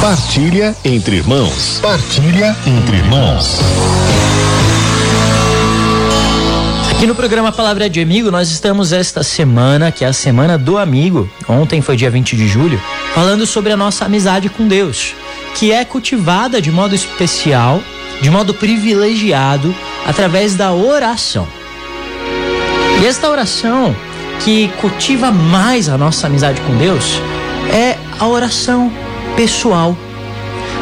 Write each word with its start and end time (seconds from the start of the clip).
Partilha 0.00 0.76
entre 0.84 1.16
irmãos. 1.16 1.80
Partilha 1.82 2.56
entre 2.64 2.98
irmãos. 2.98 3.58
Aqui 6.88 7.04
no 7.04 7.16
programa 7.16 7.50
Palavra 7.50 7.90
de 7.90 8.00
Amigo, 8.00 8.30
nós 8.30 8.48
estamos 8.48 8.92
esta 8.92 9.24
semana, 9.24 9.90
que 9.90 10.04
é 10.04 10.08
a 10.08 10.12
Semana 10.12 10.56
do 10.56 10.78
Amigo, 10.78 11.28
ontem 11.48 11.82
foi 11.82 11.96
dia 11.96 12.08
20 12.10 12.36
de 12.36 12.46
julho, 12.46 12.80
falando 13.12 13.44
sobre 13.44 13.72
a 13.72 13.76
nossa 13.76 14.04
amizade 14.04 14.48
com 14.48 14.68
Deus, 14.68 15.16
que 15.56 15.72
é 15.72 15.84
cultivada 15.84 16.62
de 16.62 16.70
modo 16.70 16.94
especial, 16.94 17.82
de 18.22 18.30
modo 18.30 18.54
privilegiado, 18.54 19.74
através 20.06 20.54
da 20.54 20.72
oração. 20.72 21.46
E 23.02 23.06
esta 23.06 23.28
oração 23.28 23.96
que 24.44 24.68
cultiva 24.80 25.32
mais 25.32 25.88
a 25.88 25.98
nossa 25.98 26.28
amizade 26.28 26.60
com 26.60 26.76
Deus 26.76 27.20
é 27.72 27.98
a 28.20 28.28
oração 28.28 28.92
pessoal, 29.38 29.96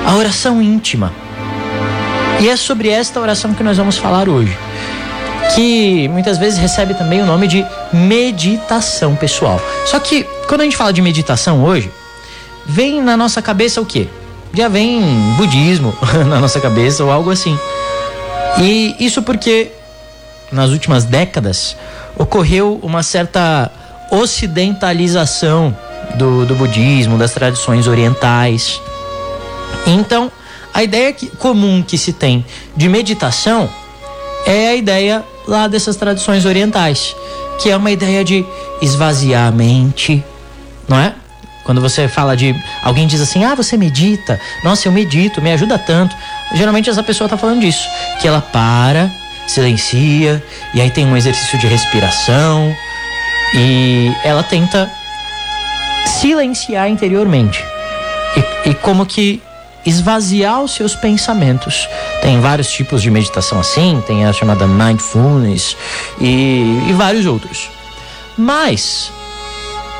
a 0.06 0.14
oração 0.14 0.62
íntima. 0.62 1.12
E 2.40 2.48
é 2.48 2.56
sobre 2.56 2.88
esta 2.88 3.20
oração 3.20 3.52
que 3.52 3.62
nós 3.62 3.76
vamos 3.76 3.98
falar 3.98 4.30
hoje, 4.30 4.56
que 5.54 6.08
muitas 6.08 6.38
vezes 6.38 6.58
recebe 6.58 6.94
também 6.94 7.20
o 7.20 7.26
nome 7.26 7.48
de 7.48 7.66
meditação 7.92 9.14
pessoal. 9.14 9.60
Só 9.84 10.00
que 10.00 10.24
quando 10.48 10.62
a 10.62 10.64
gente 10.64 10.74
fala 10.74 10.90
de 10.90 11.02
meditação 11.02 11.62
hoje, 11.62 11.90
vem 12.64 13.02
na 13.02 13.14
nossa 13.14 13.42
cabeça 13.42 13.78
o 13.78 13.84
quê? 13.84 14.08
Já 14.54 14.68
vem 14.68 15.02
budismo 15.36 15.94
na 16.26 16.40
nossa 16.40 16.58
cabeça 16.58 17.04
ou 17.04 17.10
algo 17.10 17.30
assim. 17.30 17.58
E 18.58 18.96
isso 18.98 19.20
porque 19.20 19.70
nas 20.50 20.70
últimas 20.70 21.04
décadas 21.04 21.76
ocorreu 22.16 22.80
uma 22.82 23.02
certa 23.02 23.70
ocidentalização 24.10 25.76
do, 26.16 26.44
do 26.44 26.54
budismo, 26.54 27.18
das 27.18 27.32
tradições 27.32 27.86
orientais. 27.86 28.80
Então, 29.86 30.30
a 30.72 30.82
ideia 30.82 31.12
que, 31.12 31.28
comum 31.28 31.82
que 31.82 31.96
se 31.96 32.12
tem 32.12 32.44
de 32.76 32.88
meditação 32.88 33.68
é 34.44 34.68
a 34.68 34.74
ideia 34.74 35.24
lá 35.46 35.68
dessas 35.68 35.96
tradições 35.96 36.44
orientais, 36.44 37.14
que 37.58 37.70
é 37.70 37.76
uma 37.76 37.90
ideia 37.90 38.24
de 38.24 38.44
esvaziar 38.80 39.48
a 39.48 39.50
mente, 39.50 40.24
não 40.88 40.98
é? 40.98 41.14
Quando 41.64 41.80
você 41.80 42.06
fala 42.06 42.36
de. 42.36 42.54
Alguém 42.82 43.08
diz 43.08 43.20
assim, 43.20 43.42
ah, 43.42 43.54
você 43.56 43.76
medita. 43.76 44.40
Nossa, 44.62 44.86
eu 44.86 44.92
medito, 44.92 45.42
me 45.42 45.52
ajuda 45.52 45.76
tanto. 45.76 46.14
Geralmente 46.54 46.88
essa 46.88 47.02
pessoa 47.02 47.26
está 47.26 47.36
falando 47.36 47.60
disso. 47.60 47.88
Que 48.20 48.28
ela 48.28 48.40
para, 48.40 49.10
silencia, 49.48 50.40
e 50.72 50.80
aí 50.80 50.90
tem 50.90 51.04
um 51.04 51.16
exercício 51.16 51.58
de 51.58 51.66
respiração, 51.66 52.72
e 53.52 54.12
ela 54.22 54.44
tenta 54.44 54.88
silenciar 56.06 56.88
interiormente. 56.88 57.64
E, 58.64 58.70
e 58.70 58.74
como 58.74 59.04
que 59.06 59.42
esvaziar 59.86 60.62
os 60.62 60.72
seus 60.72 60.96
pensamentos. 60.96 61.88
Tem 62.20 62.40
vários 62.40 62.68
tipos 62.70 63.00
de 63.00 63.10
meditação 63.10 63.60
assim, 63.60 64.02
tem 64.06 64.26
a 64.26 64.32
chamada 64.32 64.66
mindfulness 64.66 65.76
e, 66.20 66.88
e 66.88 66.92
vários 66.92 67.24
outros. 67.24 67.70
Mas, 68.36 69.10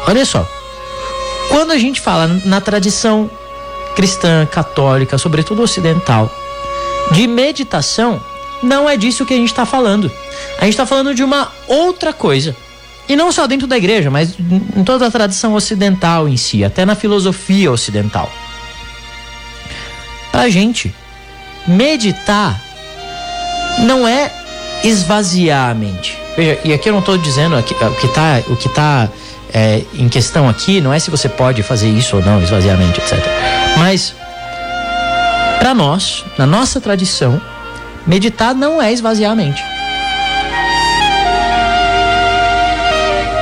olha 0.06 0.24
só, 0.24 0.46
quando 1.48 1.70
a 1.70 1.78
gente 1.78 2.00
fala 2.00 2.26
na 2.44 2.60
tradição 2.60 3.30
cristã, 3.94 4.44
católica, 4.44 5.16
sobretudo 5.16 5.62
ocidental, 5.62 6.30
de 7.12 7.26
meditação, 7.26 8.20
não 8.62 8.90
é 8.90 8.96
disso 8.96 9.24
que 9.24 9.32
a 9.32 9.36
gente 9.36 9.50
está 9.50 9.64
falando. 9.64 10.10
A 10.58 10.64
gente 10.64 10.74
está 10.74 10.84
falando 10.84 11.14
de 11.14 11.22
uma 11.22 11.52
outra 11.68 12.12
coisa. 12.12 12.56
E 13.08 13.14
não 13.14 13.30
só 13.30 13.46
dentro 13.46 13.66
da 13.66 13.76
igreja, 13.76 14.10
mas 14.10 14.34
em 14.38 14.82
toda 14.82 15.06
a 15.06 15.10
tradição 15.10 15.54
ocidental 15.54 16.28
em 16.28 16.36
si, 16.36 16.64
até 16.64 16.84
na 16.84 16.94
filosofia 16.94 17.70
ocidental. 17.70 18.30
Para 20.32 20.42
a 20.42 20.50
gente, 20.50 20.94
meditar 21.66 22.60
não 23.78 24.06
é 24.06 24.32
esvaziar 24.82 25.70
a 25.70 25.74
mente. 25.74 26.18
Veja, 26.36 26.58
e 26.64 26.72
aqui 26.72 26.88
eu 26.88 26.92
não 26.92 27.00
estou 27.00 27.16
dizendo 27.16 27.56
aqui, 27.56 27.74
o 27.74 27.94
que 27.94 28.06
está 28.06 28.42
que 28.42 28.68
tá, 28.68 29.08
é, 29.54 29.82
em 29.94 30.08
questão 30.08 30.48
aqui 30.48 30.80
não 30.80 30.92
é 30.92 30.98
se 30.98 31.10
você 31.10 31.28
pode 31.28 31.62
fazer 31.62 31.88
isso 31.88 32.16
ou 32.16 32.22
não, 32.22 32.42
esvaziar 32.42 32.76
a 32.76 32.78
mente, 32.78 33.00
etc. 33.00 33.18
Mas, 33.78 34.14
para 35.58 35.72
nós, 35.74 36.24
na 36.36 36.46
nossa 36.46 36.80
tradição, 36.80 37.40
meditar 38.06 38.54
não 38.54 38.82
é 38.82 38.92
esvaziar 38.92 39.32
a 39.32 39.36
mente. 39.36 39.75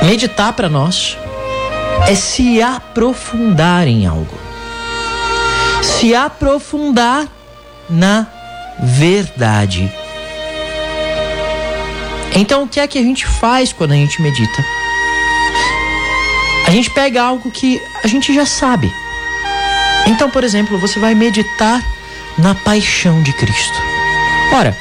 Meditar 0.05 0.53
para 0.53 0.69
nós 0.69 1.17
é 2.07 2.13
se 2.13 2.61
aprofundar 2.61 3.87
em 3.87 4.05
algo. 4.05 4.37
Se 5.81 6.13
aprofundar 6.13 7.27
na 7.89 8.27
verdade. 8.79 9.91
Então, 12.35 12.63
o 12.63 12.67
que 12.67 12.79
é 12.79 12.87
que 12.87 12.99
a 12.99 13.01
gente 13.01 13.25
faz 13.25 13.73
quando 13.73 13.93
a 13.93 13.95
gente 13.95 14.21
medita? 14.21 14.63
A 16.67 16.71
gente 16.71 16.89
pega 16.91 17.23
algo 17.23 17.49
que 17.49 17.81
a 18.03 18.07
gente 18.07 18.33
já 18.33 18.45
sabe. 18.45 18.91
Então, 20.05 20.29
por 20.29 20.43
exemplo, 20.43 20.77
você 20.77 20.99
vai 20.99 21.15
meditar 21.15 21.83
na 22.37 22.53
paixão 22.53 23.23
de 23.23 23.33
Cristo. 23.33 23.81
Ora, 24.53 24.77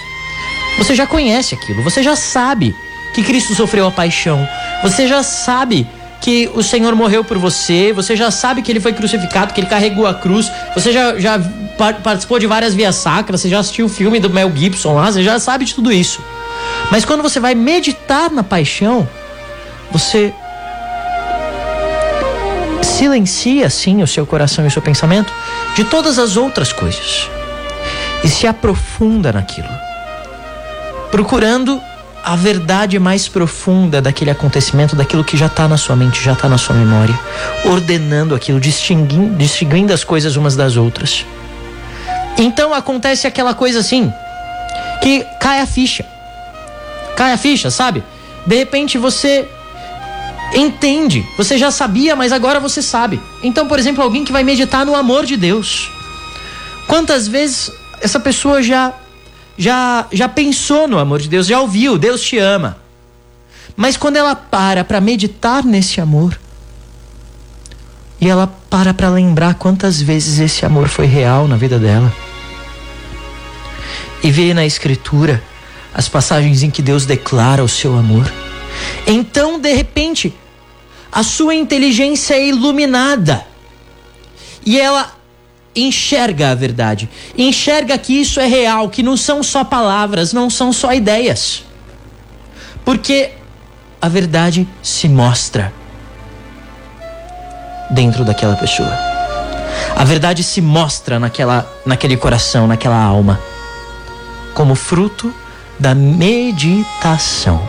você 0.76 0.94
já 0.94 1.06
conhece 1.06 1.54
aquilo, 1.54 1.82
você 1.82 2.02
já 2.02 2.14
sabe 2.14 2.76
que 3.14 3.22
Cristo 3.22 3.54
sofreu 3.54 3.86
a 3.86 3.90
paixão, 3.90 4.46
você 4.84 5.08
já 5.08 5.22
sabe 5.22 5.86
que 6.20 6.50
o 6.54 6.62
Senhor 6.62 6.94
morreu 6.94 7.24
por 7.24 7.38
você, 7.38 7.90
você 7.90 8.14
já 8.14 8.30
sabe 8.30 8.60
que 8.60 8.70
ele 8.70 8.80
foi 8.80 8.92
crucificado, 8.92 9.54
que 9.54 9.60
ele 9.60 9.66
carregou 9.66 10.06
a 10.06 10.12
cruz, 10.12 10.52
você 10.74 10.92
já, 10.92 11.18
já 11.18 11.40
participou 12.02 12.38
de 12.38 12.46
várias 12.46 12.74
vias 12.74 12.94
sacras, 12.96 13.40
você 13.40 13.48
já 13.48 13.60
assistiu 13.60 13.86
o 13.86 13.88
filme 13.88 14.20
do 14.20 14.28
Mel 14.28 14.52
Gibson 14.54 14.94
lá, 14.94 15.10
você 15.10 15.22
já 15.22 15.38
sabe 15.38 15.64
de 15.64 15.74
tudo 15.74 15.90
isso. 15.90 16.22
Mas 16.90 17.02
quando 17.02 17.22
você 17.22 17.40
vai 17.40 17.54
meditar 17.54 18.30
na 18.30 18.44
paixão, 18.44 19.08
você 19.90 20.34
silencia 22.82 23.70
sim 23.70 24.02
o 24.02 24.06
seu 24.06 24.26
coração 24.26 24.64
e 24.66 24.68
o 24.68 24.70
seu 24.70 24.82
pensamento 24.82 25.32
de 25.74 25.84
todas 25.84 26.18
as 26.18 26.36
outras 26.36 26.74
coisas 26.74 27.28
e 28.22 28.28
se 28.28 28.46
aprofunda 28.46 29.32
naquilo, 29.32 29.68
procurando 31.10 31.80
a 32.24 32.36
verdade 32.36 32.98
mais 32.98 33.28
profunda 33.28 34.00
daquele 34.00 34.30
acontecimento, 34.30 34.96
daquilo 34.96 35.22
que 35.22 35.36
já 35.36 35.44
está 35.44 35.68
na 35.68 35.76
sua 35.76 35.94
mente, 35.94 36.24
já 36.24 36.32
está 36.32 36.48
na 36.48 36.56
sua 36.56 36.74
memória, 36.74 37.18
ordenando 37.66 38.34
aquilo, 38.34 38.58
distinguindo, 38.58 39.36
distinguindo 39.36 39.92
as 39.92 40.02
coisas 40.02 40.34
umas 40.34 40.56
das 40.56 40.78
outras. 40.78 41.26
Então 42.38 42.72
acontece 42.72 43.26
aquela 43.26 43.52
coisa 43.52 43.80
assim, 43.80 44.10
que 45.02 45.24
cai 45.38 45.60
a 45.60 45.66
ficha. 45.66 46.06
Cai 47.14 47.34
a 47.34 47.36
ficha, 47.36 47.70
sabe? 47.70 48.02
De 48.46 48.56
repente 48.56 48.96
você 48.96 49.46
entende, 50.54 51.22
você 51.36 51.58
já 51.58 51.70
sabia, 51.70 52.16
mas 52.16 52.32
agora 52.32 52.58
você 52.58 52.80
sabe. 52.80 53.20
Então, 53.42 53.68
por 53.68 53.78
exemplo, 53.78 54.02
alguém 54.02 54.24
que 54.24 54.32
vai 54.32 54.42
meditar 54.42 54.86
no 54.86 54.94
amor 54.94 55.26
de 55.26 55.36
Deus. 55.36 55.90
Quantas 56.86 57.28
vezes 57.28 57.70
essa 58.00 58.18
pessoa 58.18 58.62
já 58.62 58.94
já, 59.56 60.06
já 60.12 60.28
pensou 60.28 60.88
no 60.88 60.98
amor 60.98 61.20
de 61.20 61.28
Deus, 61.28 61.46
já 61.46 61.60
ouviu, 61.60 61.98
Deus 61.98 62.20
te 62.22 62.38
ama. 62.38 62.78
Mas 63.76 63.96
quando 63.96 64.16
ela 64.16 64.34
para 64.34 64.84
para 64.84 65.00
meditar 65.00 65.64
nesse 65.64 66.00
amor, 66.00 66.38
e 68.20 68.28
ela 68.28 68.46
para 68.70 68.94
para 68.94 69.08
lembrar 69.08 69.54
quantas 69.54 70.00
vezes 70.00 70.38
esse 70.38 70.64
amor 70.64 70.88
foi 70.88 71.06
real 71.06 71.48
na 71.48 71.56
vida 71.56 71.78
dela, 71.78 72.12
e 74.22 74.30
vê 74.30 74.54
na 74.54 74.64
Escritura 74.64 75.42
as 75.92 76.08
passagens 76.08 76.62
em 76.62 76.70
que 76.70 76.82
Deus 76.82 77.06
declara 77.06 77.62
o 77.62 77.68
seu 77.68 77.96
amor, 77.96 78.30
então 79.06 79.60
de 79.60 79.72
repente 79.72 80.34
a 81.12 81.22
sua 81.22 81.54
inteligência 81.54 82.34
é 82.34 82.48
iluminada 82.48 83.46
e 84.66 84.80
ela 84.80 85.13
enxerga 85.74 86.50
a 86.50 86.54
verdade, 86.54 87.08
enxerga 87.36 87.98
que 87.98 88.12
isso 88.12 88.38
é 88.40 88.46
real, 88.46 88.88
que 88.88 89.02
não 89.02 89.16
são 89.16 89.42
só 89.42 89.64
palavras, 89.64 90.32
não 90.32 90.48
são 90.48 90.72
só 90.72 90.92
ideias. 90.92 91.64
Porque 92.84 93.32
a 94.00 94.08
verdade 94.08 94.68
se 94.82 95.08
mostra 95.08 95.72
dentro 97.90 98.24
daquela 98.24 98.56
pessoa. 98.56 98.92
A 99.96 100.04
verdade 100.04 100.42
se 100.42 100.60
mostra 100.60 101.18
naquela, 101.18 101.66
naquele 101.84 102.16
coração, 102.16 102.66
naquela 102.66 103.02
alma, 103.02 103.40
como 104.54 104.74
fruto 104.74 105.34
da 105.78 105.94
meditação. 105.94 107.66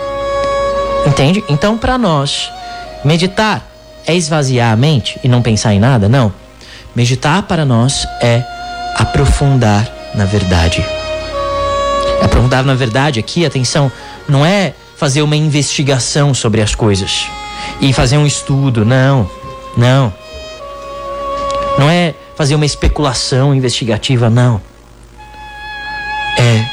Entende? 1.07 1.43
Então, 1.49 1.77
para 1.77 1.97
nós, 1.97 2.51
meditar 3.03 3.65
é 4.05 4.15
esvaziar 4.15 4.71
a 4.71 4.75
mente 4.75 5.19
e 5.23 5.27
não 5.27 5.41
pensar 5.41 5.73
em 5.73 5.79
nada? 5.79 6.07
Não 6.07 6.44
Meditar 6.95 7.43
para 7.43 7.65
nós 7.65 8.07
é 8.21 8.43
aprofundar 8.95 9.87
na 10.13 10.25
verdade. 10.25 10.83
Aprofundar 12.21 12.63
na 12.63 12.73
verdade 12.73 13.19
aqui, 13.19 13.45
atenção, 13.45 13.91
não 14.27 14.45
é 14.45 14.73
fazer 14.95 15.21
uma 15.21 15.35
investigação 15.35 16.33
sobre 16.33 16.61
as 16.61 16.73
coisas 16.73 17.27
e 17.81 17.91
fazer 17.91 18.17
um 18.17 18.25
estudo, 18.25 18.85
não, 18.85 19.29
não. 19.75 20.13
Não 21.77 21.89
é 21.89 22.13
fazer 22.37 22.55
uma 22.55 22.65
especulação 22.65 23.53
investigativa, 23.53 24.29
não. 24.29 24.61
É 26.37 26.65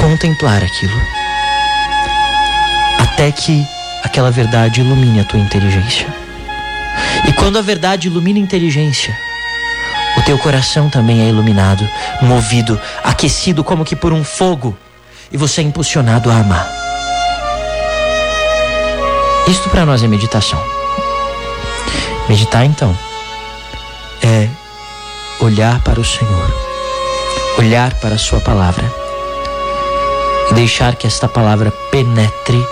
contemplar 0.00 0.62
aquilo 0.62 1.22
até 2.98 3.30
que 3.30 3.66
aquela 4.02 4.30
verdade 4.30 4.80
ilumine 4.80 5.20
a 5.20 5.24
tua 5.24 5.38
inteligência. 5.38 6.21
E 7.26 7.32
quando 7.32 7.58
a 7.58 7.62
verdade 7.62 8.08
ilumina 8.08 8.38
a 8.38 8.42
inteligência, 8.42 9.16
o 10.16 10.22
teu 10.22 10.38
coração 10.38 10.90
também 10.90 11.22
é 11.22 11.28
iluminado, 11.28 11.88
movido, 12.20 12.80
aquecido 13.02 13.64
como 13.64 13.84
que 13.84 13.96
por 13.96 14.12
um 14.12 14.22
fogo, 14.22 14.76
e 15.30 15.36
você 15.36 15.60
é 15.60 15.64
impulsionado 15.64 16.30
a 16.30 16.36
amar. 16.36 16.70
Isto 19.48 19.68
para 19.70 19.84
nós 19.86 20.02
é 20.02 20.08
meditação. 20.08 20.62
Meditar 22.28 22.64
então 22.64 22.96
é 24.22 24.48
olhar 25.40 25.80
para 25.82 26.00
o 26.00 26.04
Senhor, 26.04 26.54
olhar 27.58 27.94
para 27.94 28.14
a 28.14 28.18
Sua 28.18 28.40
palavra 28.40 28.84
e 30.50 30.54
deixar 30.54 30.94
que 30.94 31.06
esta 31.06 31.26
palavra 31.26 31.70
penetre 31.90 32.64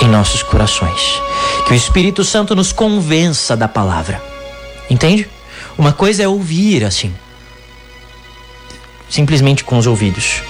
em 0.00 0.08
nossos 0.08 0.42
corações. 0.42 1.20
Que 1.66 1.72
o 1.72 1.76
Espírito 1.76 2.24
Santo 2.24 2.54
nos 2.54 2.72
convença 2.72 3.56
da 3.56 3.68
palavra. 3.68 4.22
Entende? 4.90 5.28
Uma 5.76 5.92
coisa 5.92 6.22
é 6.22 6.28
ouvir 6.28 6.84
assim, 6.84 7.14
simplesmente 9.08 9.62
com 9.62 9.78
os 9.78 9.86
ouvidos. 9.86 10.42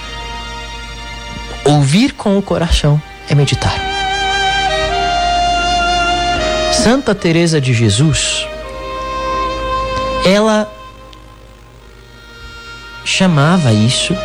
Ouvir 1.63 2.13
com 2.13 2.37
o 2.37 2.41
coração 2.41 3.01
é 3.29 3.35
meditar. 3.35 3.75
Santa 6.71 7.13
Teresa 7.13 7.59
de 7.59 7.73
Jesus, 7.73 8.47
ela 10.25 10.71
chamava 13.03 13.71
isso 13.73 14.15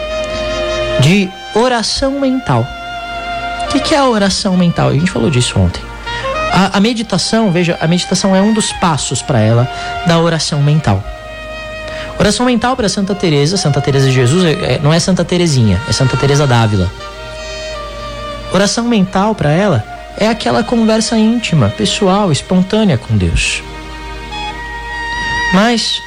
de 1.01 1.29
oração 1.55 2.21
mental. 2.21 2.67
Que, 3.75 3.81
que 3.81 3.95
é 3.95 3.99
a 3.99 4.09
oração 4.09 4.57
mental? 4.57 4.91
A 4.91 4.93
gente 4.93 5.11
falou 5.11 5.29
disso 5.29 5.59
ontem. 5.59 5.83
A, 6.53 6.79
a 6.79 6.81
meditação, 6.81 7.51
veja, 7.51 7.77
a 7.81 7.89
meditação 7.89 8.35
é 8.35 8.41
um 8.41 8.55
dos 8.55 8.73
passos 8.75 9.21
para 9.21 9.41
ela 9.41 9.69
da 10.07 10.17
oração 10.21 10.63
mental. 10.63 11.03
Oração 12.17 12.47
mental 12.47 12.77
para 12.77 12.89
Santa 12.89 13.17
Teresa, 13.17 13.57
Santa 13.57 13.81
Teresa 13.81 14.07
de 14.07 14.15
Jesus, 14.15 14.45
é, 14.45 14.75
é, 14.75 14.81
não 14.81 14.93
é 14.93 15.01
Santa 15.01 15.25
Terezinha, 15.25 15.83
é 15.89 15.93
Santa 15.93 16.17
Teresa 16.17 16.47
d'Ávila. 16.47 16.89
Oração 18.53 18.85
mental 18.85 19.35
para 19.35 19.51
ela 19.51 19.85
é 20.17 20.29
aquela 20.29 20.63
conversa 20.63 21.19
íntima, 21.19 21.69
pessoal, 21.71 22.31
espontânea 22.31 22.97
com 22.97 23.17
Deus. 23.17 23.61
Mas 25.53 26.01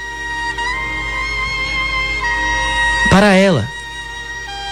para 3.10 3.34
ela, 3.34 3.68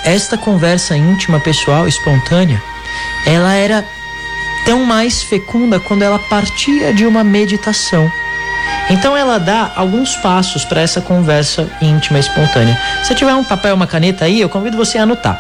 esta 0.06 0.38
conversa 0.38 0.96
íntima, 0.96 1.42
pessoal, 1.42 1.90
espontânea, 1.90 2.64
ela 3.26 3.54
era 3.54 3.86
tão 4.66 4.84
mais 4.84 5.24
fecunda 5.24 5.80
quando 5.80 6.02
ela 6.02 6.20
partia 6.20 6.94
de 6.94 7.06
uma 7.06 7.24
meditação. 7.24 8.12
Então 8.90 9.16
ela 9.16 9.40
dá 9.40 9.72
alguns 9.76 10.16
passos 10.18 10.64
para 10.66 10.82
essa 10.82 11.02
conversa 11.02 11.70
íntima, 11.82 12.20
espontânea. 12.20 12.80
Se 13.04 13.16
tiver 13.16 13.34
um 13.34 13.44
papel, 13.44 13.76
uma 13.76 13.88
caneta 13.88 14.26
aí, 14.26 14.42
eu 14.42 14.50
convido 14.50 14.78
você 14.78 14.98
a 14.98 15.04
anotar. 15.04 15.40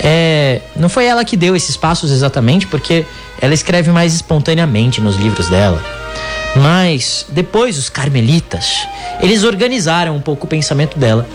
É, 0.00 0.60
não 0.76 0.88
foi 0.88 1.06
ela 1.06 1.24
que 1.24 1.36
deu 1.36 1.54
esses 1.54 1.76
passos 1.76 2.10
exatamente, 2.10 2.66
porque 2.66 3.06
ela 3.40 3.54
escreve 3.54 3.90
mais 3.90 4.14
espontaneamente 4.14 5.00
nos 5.00 5.16
livros 5.16 5.48
dela. 5.48 5.82
Mas 6.56 7.26
depois 7.28 7.78
os 7.78 7.88
carmelitas, 7.88 8.86
eles 9.20 9.44
organizaram 9.44 10.14
um 10.16 10.20
pouco 10.20 10.46
o 10.46 10.48
pensamento 10.48 10.98
dela 10.98 11.26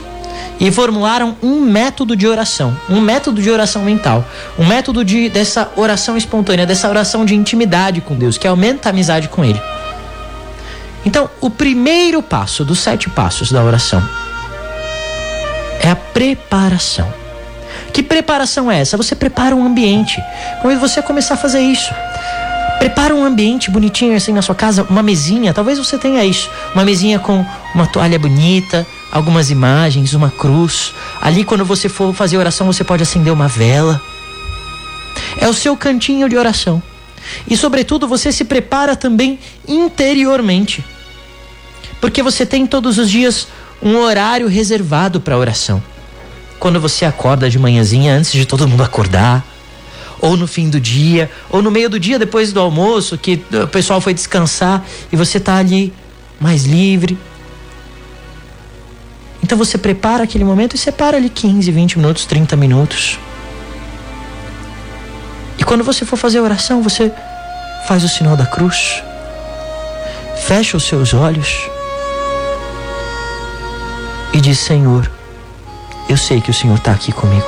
e 0.59 0.71
formularam 0.71 1.37
um 1.41 1.61
método 1.61 2.15
de 2.15 2.27
oração, 2.27 2.77
um 2.89 2.99
método 2.99 3.41
de 3.41 3.49
oração 3.49 3.83
mental, 3.83 4.25
um 4.57 4.65
método 4.65 5.05
de, 5.05 5.29
dessa 5.29 5.71
oração 5.75 6.17
espontânea, 6.17 6.65
dessa 6.65 6.89
oração 6.89 7.23
de 7.25 7.33
intimidade 7.33 8.01
com 8.01 8.15
Deus, 8.15 8.37
que 8.37 8.47
aumenta 8.47 8.89
a 8.89 8.91
amizade 8.91 9.29
com 9.29 9.43
Ele. 9.43 9.61
Então, 11.05 11.29
o 11.39 11.49
primeiro 11.49 12.21
passo 12.21 12.65
dos 12.65 12.79
sete 12.79 13.09
passos 13.09 13.51
da 13.51 13.63
oração 13.63 14.03
é 15.81 15.89
a 15.89 15.95
preparação. 15.95 17.11
Que 17.93 18.03
preparação 18.03 18.69
é 18.69 18.81
essa? 18.81 18.97
Você 18.97 19.15
prepara 19.15 19.55
um 19.55 19.65
ambiente. 19.65 20.21
Convido 20.61 20.81
você 20.81 21.01
começar 21.01 21.35
a 21.35 21.37
fazer 21.37 21.61
isso. 21.61 21.93
Prepara 22.79 23.15
um 23.15 23.23
ambiente 23.23 23.71
bonitinho 23.71 24.15
assim 24.15 24.31
na 24.31 24.41
sua 24.41 24.55
casa, 24.55 24.85
uma 24.89 25.03
mesinha, 25.03 25.53
talvez 25.53 25.77
você 25.77 25.97
tenha 25.97 26.23
isso, 26.23 26.49
uma 26.73 26.85
mesinha 26.85 27.19
com 27.19 27.45
uma 27.75 27.85
toalha 27.85 28.17
bonita, 28.17 28.87
algumas 29.11 29.49
imagens, 29.49 30.13
uma 30.13 30.29
cruz. 30.29 30.93
Ali, 31.21 31.43
quando 31.43 31.65
você 31.65 31.89
for 31.89 32.13
fazer 32.13 32.37
oração, 32.37 32.67
você 32.67 32.83
pode 32.83 33.03
acender 33.03 33.31
uma 33.31 33.47
vela. 33.47 34.01
É 35.37 35.47
o 35.47 35.53
seu 35.53 35.75
cantinho 35.75 36.29
de 36.29 36.37
oração. 36.37 36.81
E, 37.47 37.55
sobretudo, 37.57 38.07
você 38.07 38.31
se 38.31 38.45
prepara 38.45 38.95
também 38.95 39.39
interiormente. 39.67 40.83
Porque 41.99 42.23
você 42.23 42.45
tem 42.45 42.65
todos 42.65 42.97
os 42.97 43.09
dias 43.09 43.47
um 43.81 43.97
horário 43.97 44.47
reservado 44.47 45.19
para 45.19 45.37
oração. 45.37 45.81
Quando 46.59 46.79
você 46.79 47.05
acorda 47.05 47.49
de 47.49 47.57
manhãzinha 47.57 48.15
antes 48.15 48.31
de 48.31 48.45
todo 48.45 48.67
mundo 48.67 48.83
acordar, 48.83 49.45
ou 50.21 50.35
no 50.35 50.47
fim 50.47 50.69
do 50.69 50.79
dia, 50.79 51.31
ou 51.49 51.61
no 51.61 51.71
meio 51.71 51.89
do 51.89 51.99
dia 51.99 52.19
depois 52.19 52.51
do 52.51 52.59
almoço, 52.59 53.17
que 53.17 53.41
o 53.63 53.67
pessoal 53.67 54.01
foi 54.01 54.13
descansar 54.13 54.85
e 55.11 55.15
você 55.15 55.37
está 55.37 55.55
ali 55.55 55.93
mais 56.39 56.65
livre, 56.65 57.17
então 59.41 59.57
você 59.57 59.77
prepara 59.77 60.23
aquele 60.23 60.43
momento 60.43 60.75
e 60.75 60.77
separa 60.77 61.17
ali 61.17 61.29
15, 61.29 61.71
20 61.71 61.97
minutos, 61.97 62.25
30 62.25 62.55
minutos. 62.55 63.19
E 65.57 65.63
quando 65.63 65.83
você 65.83 66.05
for 66.05 66.17
fazer 66.17 66.39
a 66.39 66.43
oração, 66.43 66.81
você 66.81 67.11
faz 67.87 68.03
o 68.03 68.09
sinal 68.09 68.37
da 68.37 68.45
cruz. 68.45 69.03
Fecha 70.45 70.77
os 70.77 70.83
seus 70.83 71.13
olhos 71.13 71.69
e 74.33 74.39
diz: 74.39 74.59
Senhor, 74.59 75.09
eu 76.07 76.17
sei 76.17 76.41
que 76.41 76.51
o 76.51 76.53
Senhor 76.53 76.77
está 76.77 76.91
aqui 76.91 77.11
comigo. 77.11 77.47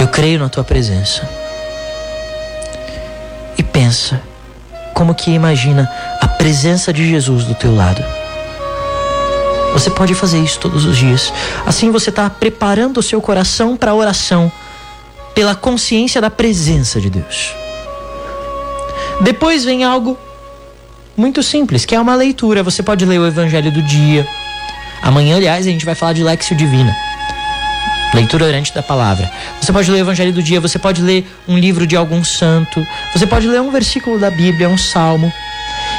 Eu 0.00 0.08
creio 0.08 0.38
na 0.38 0.48
tua 0.48 0.64
presença. 0.64 1.28
E 3.56 3.62
pensa, 3.62 4.20
como 4.94 5.14
que 5.14 5.30
imagina 5.30 5.90
a 6.20 6.26
presença 6.26 6.92
de 6.92 7.08
Jesus 7.08 7.44
do 7.44 7.54
teu 7.54 7.74
lado. 7.74 8.21
Você 9.72 9.90
pode 9.90 10.14
fazer 10.14 10.38
isso 10.38 10.58
todos 10.58 10.84
os 10.84 10.96
dias. 10.96 11.32
Assim 11.66 11.90
você 11.90 12.10
está 12.10 12.28
preparando 12.28 12.98
o 12.98 13.02
seu 13.02 13.20
coração 13.20 13.76
para 13.76 13.90
a 13.90 13.94
oração, 13.94 14.52
pela 15.34 15.54
consciência 15.54 16.20
da 16.20 16.30
presença 16.30 17.00
de 17.00 17.08
Deus. 17.08 17.54
Depois 19.20 19.64
vem 19.64 19.82
algo 19.82 20.18
muito 21.16 21.42
simples, 21.42 21.84
que 21.84 21.94
é 21.94 22.00
uma 22.00 22.14
leitura. 22.14 22.62
Você 22.62 22.82
pode 22.82 23.04
ler 23.06 23.18
o 23.18 23.26
Evangelho 23.26 23.72
do 23.72 23.82
dia. 23.82 24.26
Amanhã, 25.02 25.36
aliás, 25.36 25.66
a 25.66 25.70
gente 25.70 25.86
vai 25.86 25.94
falar 25.94 26.12
de 26.12 26.22
Lexio 26.22 26.54
Divina. 26.54 26.94
Leitura 28.14 28.44
orante 28.44 28.74
da 28.74 28.82
palavra. 28.82 29.30
Você 29.58 29.72
pode 29.72 29.90
ler 29.90 29.98
o 29.98 30.04
Evangelho 30.04 30.34
do 30.34 30.42
dia, 30.42 30.60
você 30.60 30.78
pode 30.78 31.00
ler 31.00 31.26
um 31.48 31.56
livro 31.56 31.86
de 31.86 31.96
algum 31.96 32.22
santo, 32.22 32.86
você 33.12 33.26
pode 33.26 33.48
ler 33.48 33.60
um 33.60 33.70
versículo 33.70 34.18
da 34.18 34.30
Bíblia, 34.30 34.68
um 34.68 34.76
salmo. 34.76 35.32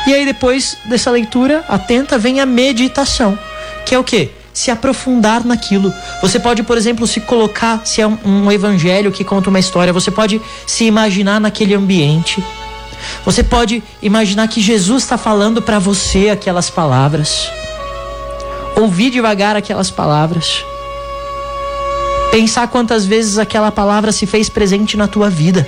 E 0.06 0.13
aí, 0.13 0.25
depois 0.25 0.77
dessa 0.86 1.10
leitura 1.10 1.65
atenta, 1.68 2.20
vem 2.20 2.39
a 2.39 2.46
meditação 2.46 3.38
que 3.86 3.96
é 3.96 4.00
o 4.00 4.04
quê? 4.04 4.32
Se 4.54 4.70
aprofundar 4.70 5.44
naquilo. 5.46 5.94
Você 6.22 6.40
pode, 6.40 6.63
por 6.63 6.78
exemplo, 6.78 7.08
se 7.08 7.20
colocar, 7.20 7.86
se 7.86 8.02
é 8.02 8.08
um, 8.08 8.18
um 8.24 8.52
evangelho 8.52 9.12
que 9.12 9.24
conta 9.24 9.50
uma 9.50 9.60
história, 9.60 9.92
você 9.92 10.12
pode 10.12 10.42
se 10.68 10.86
imaginar 10.86 11.40
naquele 11.40 11.74
ambiente. 11.74 12.44
Você 13.25 13.44
pode 13.44 13.84
imaginar 14.02 14.48
que 14.48 14.62
Jesus 14.62 15.04
está 15.04 15.18
falando 15.18 15.62
para 15.62 15.80
você 15.80 16.30
aquelas 16.30 16.70
palavras. 16.70 17.50
Ouvir 18.75 19.10
devagar 19.10 19.56
aquelas 19.56 19.92
palavras. 19.92 20.63
Pensar 22.32 22.68
quantas 22.68 23.06
vezes 23.06 23.38
aquela 23.38 23.72
palavra 23.72 24.12
se 24.12 24.25
fez 24.25 24.50
presente 24.50 24.98
na 24.98 25.08
tua 25.08 25.30
vida. 25.30 25.68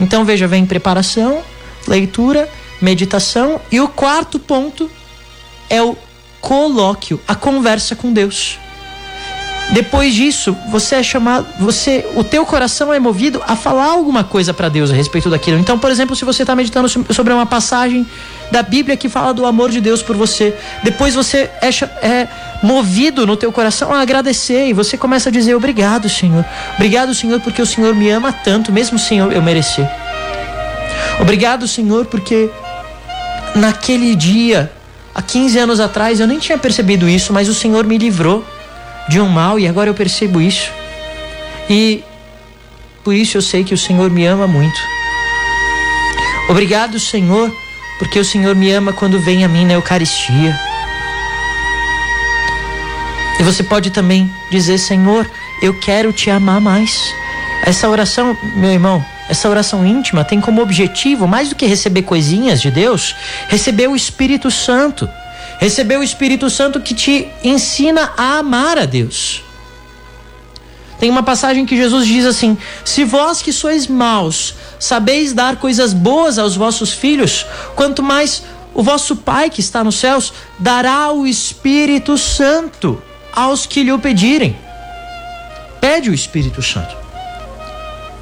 Então 0.00 0.24
veja, 0.24 0.46
vem 0.46 0.64
preparação, 0.64 1.42
leitura, 1.86 2.48
meditação 2.80 3.60
e 3.70 3.80
o 3.80 3.88
quarto 3.88 4.38
ponto 4.38 4.88
é 5.68 5.82
o 5.82 5.96
colóquio, 6.40 7.20
a 7.26 7.34
conversa 7.34 7.94
com 7.94 8.12
Deus. 8.12 8.58
Depois 9.70 10.14
disso, 10.14 10.56
você 10.70 10.96
é 10.96 11.02
chamado, 11.02 11.46
você, 11.60 12.06
o 12.14 12.24
teu 12.24 12.46
coração 12.46 12.92
é 12.92 12.98
movido 12.98 13.42
a 13.46 13.54
falar 13.54 13.84
alguma 13.84 14.24
coisa 14.24 14.54
para 14.54 14.70
Deus 14.70 14.90
a 14.90 14.94
respeito 14.94 15.28
daquilo. 15.28 15.58
Então, 15.58 15.78
por 15.78 15.90
exemplo, 15.90 16.16
se 16.16 16.24
você 16.24 16.42
está 16.42 16.56
meditando 16.56 16.88
sobre 16.88 17.34
uma 17.34 17.44
passagem 17.44 18.06
da 18.50 18.62
Bíblia 18.62 18.96
que 18.96 19.10
fala 19.10 19.34
do 19.34 19.44
amor 19.44 19.70
de 19.70 19.78
Deus 19.78 20.02
por 20.02 20.16
você, 20.16 20.56
depois 20.82 21.14
você 21.14 21.50
é, 21.60 21.68
é 22.02 22.28
movido 22.62 23.26
no 23.26 23.36
teu 23.36 23.52
coração 23.52 23.92
a 23.92 24.00
agradecer 24.00 24.68
e 24.68 24.72
você 24.72 24.96
começa 24.96 25.28
a 25.28 25.32
dizer 25.32 25.54
obrigado, 25.54 26.08
Senhor. 26.08 26.46
Obrigado, 26.76 27.14
Senhor, 27.14 27.38
porque 27.40 27.60
o 27.60 27.66
Senhor 27.66 27.94
me 27.94 28.08
ama 28.08 28.32
tanto, 28.32 28.72
mesmo 28.72 28.98
sem 28.98 29.18
eu 29.18 29.42
merecer. 29.42 29.86
Obrigado, 31.20 31.68
Senhor, 31.68 32.06
porque 32.06 32.48
naquele 33.54 34.14
dia, 34.14 34.72
há 35.18 35.22
15 35.22 35.58
anos 35.58 35.80
atrás, 35.80 36.20
eu 36.20 36.28
nem 36.28 36.38
tinha 36.38 36.56
percebido 36.56 37.08
isso, 37.08 37.32
mas 37.32 37.48
o 37.48 37.54
Senhor 37.54 37.84
me 37.84 37.98
livrou 37.98 38.44
de 39.08 39.20
um 39.20 39.28
mal 39.28 39.58
e 39.58 39.66
agora 39.66 39.90
eu 39.90 39.94
percebo 39.94 40.40
isso. 40.40 40.70
E 41.68 42.04
por 43.02 43.12
isso 43.12 43.36
eu 43.36 43.42
sei 43.42 43.64
que 43.64 43.74
o 43.74 43.78
Senhor 43.78 44.08
me 44.10 44.24
ama 44.24 44.46
muito. 44.46 44.80
Obrigado, 46.48 47.00
Senhor, 47.00 47.52
porque 47.98 48.20
o 48.20 48.24
Senhor 48.24 48.54
me 48.54 48.70
ama 48.70 48.92
quando 48.92 49.18
vem 49.18 49.44
a 49.44 49.48
mim 49.48 49.66
na 49.66 49.72
Eucaristia. 49.72 50.56
E 53.40 53.42
você 53.42 53.64
pode 53.64 53.90
também 53.90 54.30
dizer: 54.52 54.78
Senhor, 54.78 55.28
eu 55.60 55.74
quero 55.74 56.12
te 56.12 56.30
amar 56.30 56.60
mais. 56.60 57.12
Essa 57.64 57.88
oração, 57.88 58.38
meu 58.54 58.70
irmão, 58.70 59.04
essa 59.28 59.48
oração 59.48 59.86
íntima 59.86 60.24
tem 60.24 60.40
como 60.40 60.62
objetivo, 60.62 61.28
mais 61.28 61.50
do 61.50 61.54
que 61.54 61.66
receber 61.66 62.02
coisinhas 62.02 62.60
de 62.60 62.70
Deus, 62.70 63.14
receber 63.48 63.88
o 63.88 63.96
Espírito 63.96 64.50
Santo. 64.50 65.08
Receber 65.58 65.98
o 65.98 66.02
Espírito 66.04 66.48
Santo 66.48 66.80
que 66.80 66.94
te 66.94 67.28
ensina 67.42 68.12
a 68.16 68.38
amar 68.38 68.78
a 68.78 68.86
Deus. 68.86 69.42
Tem 71.00 71.10
uma 71.10 71.22
passagem 71.22 71.66
que 71.66 71.76
Jesus 71.76 72.06
diz 72.06 72.24
assim: 72.24 72.56
Se 72.84 73.04
vós 73.04 73.42
que 73.42 73.52
sois 73.52 73.86
maus 73.86 74.54
sabeis 74.78 75.32
dar 75.32 75.56
coisas 75.56 75.92
boas 75.92 76.38
aos 76.38 76.54
vossos 76.56 76.92
filhos, 76.92 77.44
quanto 77.74 78.02
mais 78.02 78.44
o 78.72 78.82
vosso 78.82 79.16
Pai 79.16 79.50
que 79.50 79.60
está 79.60 79.82
nos 79.82 79.96
céus 79.96 80.32
dará 80.58 81.10
o 81.10 81.26
Espírito 81.26 82.16
Santo 82.16 83.02
aos 83.32 83.66
que 83.66 83.82
lhe 83.82 83.92
o 83.92 83.98
pedirem. 83.98 84.56
Pede 85.80 86.10
o 86.10 86.14
Espírito 86.14 86.62
Santo. 86.62 87.07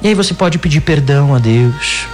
E 0.01 0.07
aí 0.07 0.13
você 0.13 0.33
pode 0.33 0.57
pedir 0.57 0.81
perdão 0.81 1.33
a 1.33 1.39
Deus. 1.39 2.05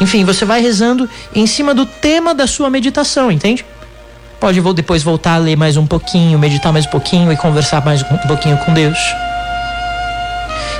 Enfim, 0.00 0.24
você 0.24 0.44
vai 0.44 0.60
rezando 0.62 1.08
em 1.34 1.46
cima 1.46 1.74
do 1.74 1.84
tema 1.84 2.34
da 2.34 2.46
sua 2.46 2.70
meditação, 2.70 3.30
entende? 3.30 3.64
Pode 4.40 4.60
depois 4.74 5.02
voltar 5.02 5.34
a 5.34 5.38
ler 5.38 5.56
mais 5.56 5.76
um 5.76 5.86
pouquinho, 5.86 6.38
meditar 6.38 6.72
mais 6.72 6.86
um 6.86 6.90
pouquinho 6.90 7.30
e 7.30 7.36
conversar 7.36 7.84
mais 7.84 8.02
um 8.02 8.16
pouquinho 8.26 8.56
com 8.58 8.72
Deus. 8.72 8.98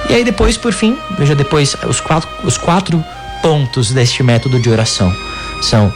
E 0.08 0.14
aí 0.14 0.24
depois, 0.24 0.56
por 0.56 0.72
fim, 0.72 0.96
veja 1.18 1.34
depois 1.34 1.76
os 1.86 2.00
quatro, 2.00 2.28
os 2.42 2.56
quatro 2.56 3.04
pontos 3.42 3.92
deste 3.92 4.22
método 4.22 4.58
de 4.58 4.70
oração. 4.70 5.14
São 5.60 5.92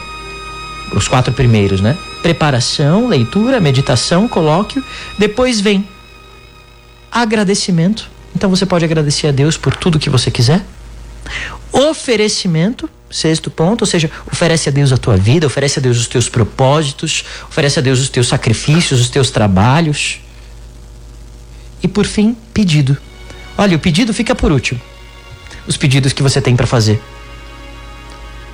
os 0.93 1.07
quatro 1.07 1.33
primeiros, 1.33 1.81
né? 1.81 1.97
Preparação, 2.21 3.07
leitura, 3.07 3.59
meditação, 3.59 4.27
colóquio. 4.27 4.83
Depois 5.17 5.59
vem 5.59 5.87
agradecimento. 7.11 8.09
Então 8.35 8.49
você 8.49 8.65
pode 8.65 8.83
agradecer 8.83 9.27
a 9.27 9.31
Deus 9.31 9.57
por 9.57 9.75
tudo 9.75 9.97
que 9.97 10.09
você 10.09 10.29
quiser. 10.29 10.61
Oferecimento, 11.71 12.89
sexto 13.09 13.49
ponto, 13.49 13.81
ou 13.83 13.87
seja, 13.87 14.11
oferece 14.31 14.69
a 14.69 14.71
Deus 14.71 14.91
a 14.91 14.97
tua 14.97 15.15
vida, 15.15 15.47
oferece 15.47 15.79
a 15.79 15.81
Deus 15.81 15.97
os 15.97 16.07
teus 16.07 16.27
propósitos, 16.27 17.23
oferece 17.49 17.79
a 17.79 17.81
Deus 17.81 17.99
os 17.99 18.09
teus 18.09 18.27
sacrifícios, 18.27 18.99
os 18.99 19.09
teus 19.09 19.31
trabalhos. 19.31 20.19
E 21.81 21.87
por 21.87 22.05
fim, 22.05 22.35
pedido. 22.53 22.97
Olha, 23.57 23.77
o 23.77 23.79
pedido 23.79 24.13
fica 24.13 24.35
por 24.35 24.51
último. 24.51 24.81
Os 25.65 25.77
pedidos 25.77 26.13
que 26.13 26.21
você 26.21 26.41
tem 26.41 26.55
para 26.55 26.67
fazer. 26.67 27.01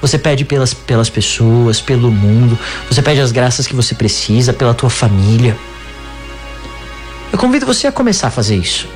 Você 0.01 0.17
pede 0.17 0.45
pelas, 0.45 0.73
pelas 0.73 1.09
pessoas, 1.09 1.81
pelo 1.81 2.11
mundo. 2.11 2.57
Você 2.89 3.01
pede 3.01 3.19
as 3.19 3.31
graças 3.31 3.67
que 3.67 3.75
você 3.75 3.93
precisa, 3.93 4.53
pela 4.53 4.73
tua 4.73 4.89
família. 4.89 5.55
Eu 7.31 7.37
convido 7.37 7.65
você 7.65 7.87
a 7.87 7.91
começar 7.91 8.27
a 8.27 8.31
fazer 8.31 8.55
isso. 8.55 8.87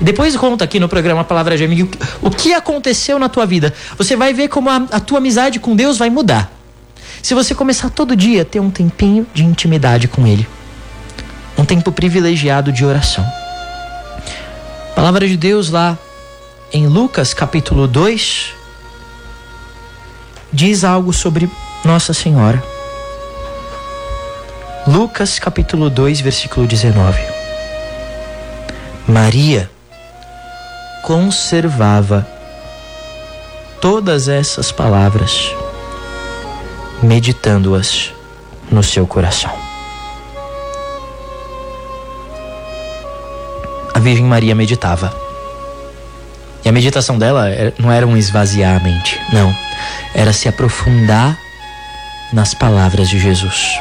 Depois 0.00 0.36
conta 0.36 0.64
aqui 0.64 0.78
no 0.78 0.88
programa 0.88 1.24
Palavra 1.24 1.56
de 1.56 1.64
Amigo 1.64 1.90
o 2.20 2.30
que 2.30 2.52
aconteceu 2.52 3.18
na 3.18 3.28
tua 3.28 3.46
vida. 3.46 3.72
Você 3.96 4.16
vai 4.16 4.34
ver 4.34 4.48
como 4.48 4.68
a, 4.68 4.76
a 4.90 5.00
tua 5.00 5.18
amizade 5.18 5.58
com 5.58 5.74
Deus 5.74 5.98
vai 5.98 6.10
mudar. 6.10 6.52
Se 7.22 7.34
você 7.34 7.54
começar 7.54 7.90
todo 7.90 8.14
dia 8.14 8.42
a 8.42 8.44
ter 8.44 8.60
um 8.60 8.70
tempinho 8.70 9.26
de 9.32 9.44
intimidade 9.44 10.06
com 10.06 10.26
Ele. 10.26 10.46
Um 11.56 11.64
tempo 11.64 11.90
privilegiado 11.90 12.70
de 12.70 12.84
oração. 12.84 13.26
Palavra 14.94 15.26
de 15.26 15.36
Deus 15.36 15.70
lá 15.70 15.98
em 16.72 16.86
Lucas 16.86 17.32
capítulo 17.32 17.86
2 17.86 18.54
diz 20.52 20.84
algo 20.84 21.12
sobre 21.12 21.50
Nossa 21.84 22.14
Senhora. 22.14 22.62
Lucas 24.86 25.38
capítulo 25.38 25.90
2, 25.90 26.20
versículo 26.20 26.66
19. 26.66 27.20
Maria 29.06 29.70
conservava 31.06 32.26
todas 33.80 34.26
essas 34.26 34.72
palavras, 34.72 35.54
meditando-as 37.00 38.12
no 38.68 38.82
seu 38.82 39.06
coração. 39.06 39.52
a 43.94 43.98
Virgem 43.98 44.26
Maria 44.26 44.54
meditava. 44.54 45.10
E 46.62 46.68
a 46.68 46.72
meditação 46.72 47.16
dela 47.16 47.46
não 47.78 47.90
era 47.90 48.06
um 48.06 48.14
esvaziar 48.14 48.76
a 48.76 48.80
mente, 48.80 49.18
não. 49.32 49.56
Era 50.14 50.34
se 50.34 50.48
aprofundar 50.48 51.38
nas 52.32 52.52
palavras 52.52 53.08
de 53.08 53.18
Jesus. 53.18 53.78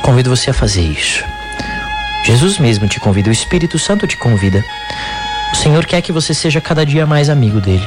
Convido 0.00 0.34
você 0.34 0.50
a 0.50 0.54
fazer 0.54 0.82
isso. 0.82 1.22
Jesus 2.24 2.58
mesmo 2.58 2.88
te 2.88 2.98
convida, 2.98 3.28
o 3.28 3.32
Espírito 3.32 3.78
Santo 3.78 4.06
te 4.06 4.16
convida. 4.16 4.64
O 5.52 5.56
Senhor 5.56 5.84
quer 5.84 6.00
que 6.00 6.10
você 6.10 6.32
seja 6.32 6.58
cada 6.58 6.84
dia 6.84 7.06
mais 7.06 7.28
amigo 7.28 7.60
dele, 7.60 7.86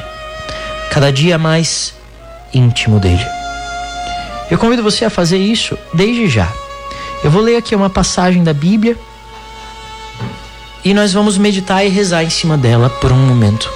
cada 0.92 1.12
dia 1.12 1.36
mais 1.36 1.92
íntimo 2.54 3.00
dele. 3.00 3.24
Eu 4.48 4.56
convido 4.56 4.82
você 4.82 5.04
a 5.04 5.10
fazer 5.10 5.38
isso 5.38 5.76
desde 5.92 6.28
já. 6.28 6.50
Eu 7.22 7.32
vou 7.32 7.42
ler 7.42 7.56
aqui 7.56 7.74
uma 7.74 7.90
passagem 7.90 8.44
da 8.44 8.54
Bíblia 8.54 8.96
e 10.84 10.94
nós 10.94 11.12
vamos 11.12 11.36
meditar 11.36 11.84
e 11.84 11.88
rezar 11.88 12.22
em 12.22 12.30
cima 12.30 12.56
dela 12.56 12.88
por 12.88 13.10
um 13.10 13.16
momento. 13.16 13.68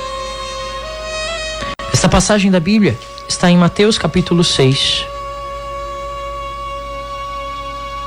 Esta 1.92 2.08
passagem 2.08 2.52
da 2.52 2.60
Bíblia 2.60 2.96
está 3.28 3.50
em 3.50 3.56
Mateus 3.56 3.98
capítulo 3.98 4.44
6, 4.44 5.04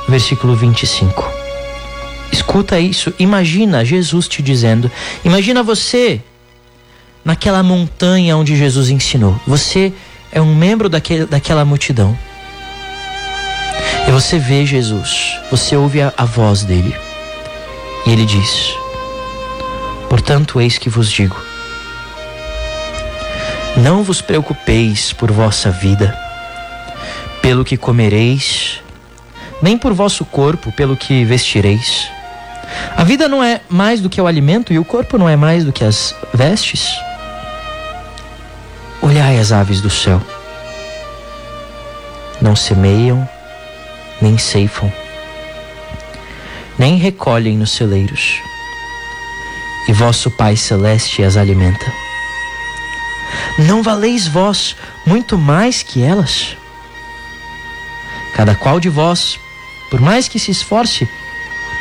versículo 0.07 0.55
25. 0.55 1.44
Escuta 2.45 2.79
isso, 2.79 3.11
imagina 3.17 3.83
Jesus 3.83 4.27
te 4.27 4.39
dizendo, 4.39 4.89
imagina 5.25 5.63
você 5.63 6.21
naquela 7.23 7.63
montanha 7.63 8.37
onde 8.37 8.55
Jesus 8.55 8.91
ensinou. 8.91 9.37
Você 9.47 9.91
é 10.31 10.39
um 10.39 10.53
membro 10.53 10.87
daquele, 10.87 11.25
daquela 11.25 11.65
multidão. 11.65 12.15
E 14.07 14.11
você 14.11 14.37
vê 14.37 14.63
Jesus, 14.63 15.39
você 15.49 15.75
ouve 15.75 16.03
a, 16.03 16.13
a 16.15 16.23
voz 16.23 16.63
dele. 16.63 16.95
E 18.05 18.11
ele 18.11 18.27
diz: 18.27 18.75
Portanto, 20.07 20.61
eis 20.61 20.77
que 20.77 20.87
vos 20.87 21.11
digo: 21.11 21.35
Não 23.75 24.03
vos 24.03 24.21
preocupeis 24.21 25.11
por 25.11 25.31
vossa 25.31 25.71
vida, 25.71 26.15
pelo 27.41 27.65
que 27.65 27.75
comereis, 27.75 28.81
nem 29.63 29.79
por 29.79 29.93
vosso 29.93 30.23
corpo, 30.23 30.71
pelo 30.71 30.95
que 30.95 31.25
vestireis. 31.25 32.14
A 32.97 33.03
vida 33.03 33.27
não 33.27 33.43
é 33.43 33.61
mais 33.69 34.01
do 34.01 34.09
que 34.09 34.19
o 34.19 34.27
alimento 34.27 34.73
e 34.73 34.79
o 34.79 34.85
corpo 34.85 35.17
não 35.17 35.29
é 35.29 35.35
mais 35.35 35.63
do 35.63 35.71
que 35.71 35.83
as 35.83 36.15
vestes. 36.33 36.89
Olhai 39.01 39.39
as 39.39 39.51
aves 39.51 39.81
do 39.81 39.89
céu. 39.89 40.21
Não 42.41 42.55
semeiam, 42.55 43.27
nem 44.21 44.37
ceifam, 44.37 44.91
nem 46.77 46.97
recolhem 46.97 47.57
nos 47.57 47.71
celeiros 47.71 48.41
e 49.87 49.93
vosso 49.93 50.31
Pai 50.31 50.55
Celeste 50.55 51.23
as 51.23 51.37
alimenta. 51.37 51.85
Não 53.59 53.83
valeis 53.83 54.27
vós 54.27 54.75
muito 55.05 55.37
mais 55.37 55.83
que 55.83 56.01
elas? 56.01 56.57
Cada 58.33 58.55
qual 58.55 58.79
de 58.79 58.89
vós, 58.89 59.39
por 59.89 60.01
mais 60.01 60.27
que 60.27 60.39
se 60.39 60.51
esforce, 60.51 61.07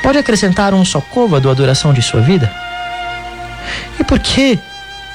pode 0.05 0.19
acrescentar 0.19 0.75
um 0.75 0.85
só 0.85 1.01
côvado 1.01 1.49
à 1.49 1.55
duração 1.55 1.95
de 1.95 2.03
sua 2.03 2.21
vida? 2.21 2.53
E 3.99 4.05
por 4.05 4.19
que 4.19 4.59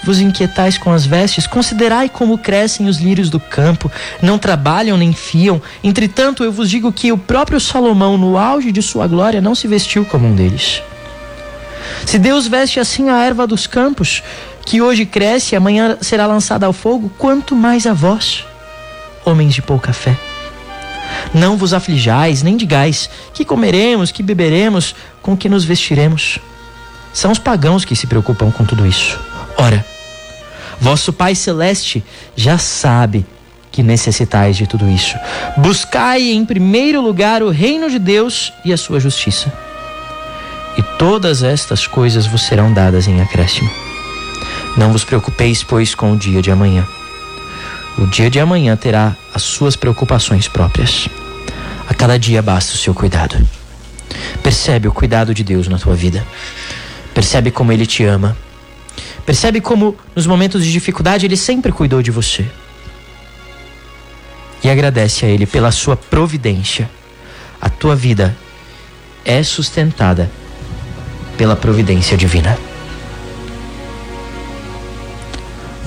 vos 0.04 0.20
inquietais 0.20 0.80
com 0.80 0.92
as 0.92 1.06
vestes? 1.06 1.46
Considerai 1.46 2.10
como 2.10 2.40
crescem 2.40 2.88
os 2.88 2.98
lírios 2.98 3.30
do 3.30 3.40
campo, 3.40 3.92
não 4.20 4.40
trabalham 4.40 4.98
nem 4.98 5.14
fiam. 5.14 5.62
Entretanto, 5.84 6.44
eu 6.44 6.52
vos 6.52 6.68
digo 6.68 6.92
que 6.92 7.12
o 7.12 7.20
próprio 7.20 7.60
Salomão, 7.60 8.18
no 8.18 8.36
auge 8.36 8.72
de 8.72 8.82
sua 8.82 9.06
glória, 9.06 9.40
não 9.40 9.54
se 9.54 9.68
vestiu 9.68 10.04
como 10.04 10.28
um 10.28 10.36
deles. 10.36 10.82
Se 12.04 12.18
Deus 12.18 12.48
veste 12.48 12.80
assim 12.80 13.10
a 13.10 13.24
erva 13.24 13.46
dos 13.46 13.68
campos, 13.68 14.24
que 14.66 14.82
hoje 14.82 15.06
cresce 15.06 15.54
e 15.54 15.56
amanhã 15.56 16.00
será 16.02 16.26
lançada 16.26 16.66
ao 16.66 16.74
fogo, 16.74 17.12
quanto 17.16 17.56
mais 17.56 17.86
a 17.86 17.94
vós, 17.94 18.44
homens 19.24 19.54
de 19.54 19.62
pouca 19.62 19.94
fé. 19.94 20.18
Não 21.34 21.58
vos 21.58 21.74
aflijais, 21.74 22.44
nem 22.44 22.58
digais 22.58 23.10
que 23.34 23.46
comeremos, 23.46 24.12
que 24.12 24.24
beberemos, 24.24 24.96
com 25.22 25.36
que 25.36 25.50
nos 25.50 25.64
vestiremos. 25.64 26.40
São 27.14 27.32
os 27.32 27.40
pagãos 27.40 27.86
que 27.86 27.96
se 27.96 28.08
preocupam 28.08 28.52
com 28.52 28.66
tudo 28.66 28.86
isso. 28.86 29.20
Ora, 29.58 29.86
vosso 30.80 31.12
Pai 31.12 31.36
Celeste 31.36 32.04
já 32.36 32.58
sabe 32.58 33.26
que 33.72 33.84
necessitais 33.84 34.58
de 34.58 34.68
tudo 34.68 34.90
isso. 34.90 35.18
Buscai 35.58 36.32
em 36.32 36.46
primeiro 36.46 37.02
lugar 37.02 37.44
o 37.44 37.50
reino 37.50 37.90
de 37.90 38.00
Deus 38.00 38.52
e 38.66 38.74
a 38.74 38.78
sua 38.78 39.00
justiça. 39.00 39.52
E 40.78 40.82
todas 40.98 41.44
estas 41.44 41.86
coisas 41.86 42.26
vos 42.26 42.44
serão 42.44 42.74
dadas 42.74 43.08
em 43.08 43.22
acréscimo. 43.22 43.70
Não 44.78 44.92
vos 44.92 45.04
preocupeis, 45.04 45.64
pois, 45.64 45.94
com 45.94 46.14
o 46.14 46.18
dia 46.18 46.42
de 46.42 46.52
amanhã. 46.52 46.88
O 48.00 48.08
dia 48.08 48.30
de 48.30 48.40
amanhã 48.40 48.78
terá 48.78 49.14
as 49.34 49.44
suas 49.44 49.76
preocupações 49.76 50.48
próprias. 50.48 51.10
A 51.86 51.94
cada 51.94 52.18
dia 52.18 52.42
basta 52.42 52.74
o 52.74 52.78
seu 52.78 52.94
cuidado. 52.94 53.36
Percebe 54.42 54.88
o 54.88 54.92
cuidado 54.94 55.34
de 55.34 55.44
Deus 55.44 55.68
na 55.68 55.78
tua 55.78 55.96
vida. 55.96 56.26
Percebe 57.14 57.52
como 57.52 57.74
Ele 57.74 57.86
te 57.86 58.06
ama. 58.06 58.38
Percebe 59.26 59.60
como, 59.60 59.98
nos 60.16 60.26
momentos 60.26 60.64
de 60.64 60.72
dificuldade, 60.72 61.26
Ele 61.26 61.36
sempre 61.36 61.74
cuidou 61.74 62.02
de 62.02 62.10
você. 62.10 62.46
E 64.64 64.70
agradece 64.70 65.26
a 65.26 65.28
Ele 65.28 65.46
pela 65.46 65.70
sua 65.70 65.98
providência. 65.98 66.90
A 67.60 67.68
tua 67.68 67.98
vida 67.98 68.34
é 69.26 69.44
sustentada 69.44 70.32
pela 71.38 71.58
providência 71.58 72.16
divina. 72.16 72.58